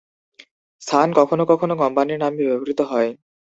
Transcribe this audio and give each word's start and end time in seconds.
সান 0.81 1.07
কখনও 1.19 1.45
কখনও 1.51 1.75
কোম্পানির 1.81 2.21
নামে 2.23 2.41
ব্যবহৃত 2.41 2.79
হয়। 2.91 3.09